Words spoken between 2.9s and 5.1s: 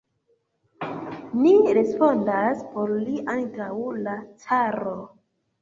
li antaŭ la caro.